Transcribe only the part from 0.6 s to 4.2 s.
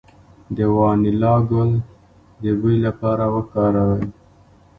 وانیلا ګل د بوی لپاره وکاروئ